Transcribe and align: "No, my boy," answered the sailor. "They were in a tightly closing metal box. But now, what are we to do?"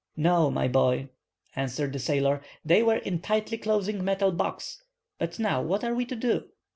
"No, 0.17 0.49
my 0.49 0.67
boy," 0.67 1.09
answered 1.55 1.93
the 1.93 1.99
sailor. 1.99 2.41
"They 2.65 2.81
were 2.81 2.95
in 2.95 3.13
a 3.13 3.17
tightly 3.19 3.59
closing 3.59 4.03
metal 4.03 4.31
box. 4.31 4.83
But 5.19 5.37
now, 5.37 5.61
what 5.61 5.83
are 5.83 5.93
we 5.93 6.07
to 6.07 6.15
do?" 6.15 6.45